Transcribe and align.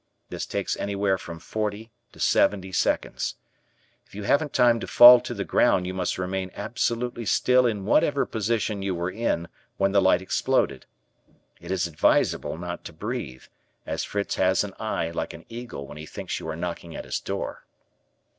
This 0.29 0.47
takes 0.47 0.75
anywhere 0.77 1.19
from 1.19 1.37
forty 1.37 1.91
to 2.11 2.19
seventy 2.19 2.71
seconds. 2.71 3.35
If 4.03 4.15
you 4.15 4.23
haven't 4.23 4.51
time 4.51 4.79
to 4.79 4.87
fall 4.87 5.19
to 5.19 5.35
the 5.35 5.43
ground 5.43 5.85
you 5.85 5.93
must 5.93 6.17
remain 6.17 6.49
absolutely 6.55 7.23
still 7.27 7.67
in 7.67 7.85
whatever 7.85 8.25
position 8.25 8.81
you 8.81 8.95
were 8.95 9.11
in 9.11 9.47
when 9.77 9.91
the 9.91 10.01
light 10.01 10.23
exploded; 10.23 10.87
it 11.59 11.69
is 11.69 11.85
advisable 11.85 12.57
not 12.57 12.83
to 12.85 12.93
breathe, 12.93 13.43
as 13.85 14.03
Fritz 14.03 14.37
has 14.37 14.63
an 14.63 14.73
eye 14.79 15.11
like 15.11 15.35
an 15.35 15.45
eagle 15.49 15.85
when 15.85 15.97
he 15.97 16.07
thinks 16.07 16.39
you 16.39 16.49
are 16.49 16.55
knocking 16.55 16.95
at 16.95 17.05
his 17.05 17.19
door. 17.19 17.67